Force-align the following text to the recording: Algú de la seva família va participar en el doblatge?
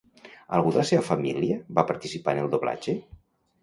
Algú 0.57 0.71
de 0.77 0.81
la 0.81 0.85
seva 0.93 1.05
família 1.11 1.61
va 1.81 1.87
participar 1.93 2.37
en 2.39 2.45
el 2.49 2.53
doblatge? 2.59 3.01